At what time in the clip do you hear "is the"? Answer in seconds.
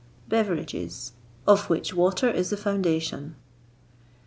2.27-2.57